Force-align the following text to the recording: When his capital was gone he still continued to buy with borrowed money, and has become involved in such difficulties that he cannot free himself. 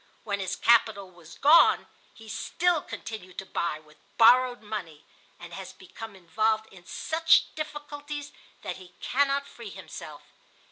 When 0.23 0.39
his 0.39 0.55
capital 0.55 1.11
was 1.11 1.37
gone 1.37 1.85
he 2.15 2.27
still 2.27 2.81
continued 2.81 3.37
to 3.37 3.45
buy 3.45 3.77
with 3.77 3.99
borrowed 4.17 4.61
money, 4.63 5.05
and 5.39 5.53
has 5.53 5.73
become 5.73 6.15
involved 6.15 6.65
in 6.73 6.87
such 6.87 7.53
difficulties 7.53 8.31
that 8.63 8.77
he 8.77 8.95
cannot 8.99 9.45
free 9.45 9.69
himself. 9.69 10.23